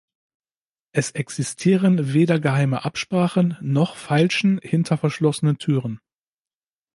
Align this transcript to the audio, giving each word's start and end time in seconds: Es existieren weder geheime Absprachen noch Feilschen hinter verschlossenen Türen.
Es 0.93 1.11
existieren 1.11 2.13
weder 2.15 2.39
geheime 2.39 2.85
Absprachen 2.85 3.55
noch 3.61 3.95
Feilschen 3.95 4.59
hinter 4.63 4.97
verschlossenen 4.97 5.59
Türen. 5.59 6.01